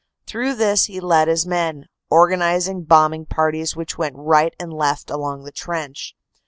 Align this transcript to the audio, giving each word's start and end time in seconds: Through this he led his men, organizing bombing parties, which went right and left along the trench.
Through 0.25 0.55
this 0.55 0.85
he 0.85 0.99
led 0.99 1.27
his 1.27 1.45
men, 1.45 1.85
organizing 2.09 2.85
bombing 2.85 3.27
parties, 3.27 3.75
which 3.75 3.99
went 3.99 4.15
right 4.15 4.55
and 4.59 4.73
left 4.73 5.11
along 5.11 5.43
the 5.43 5.51
trench. 5.51 6.15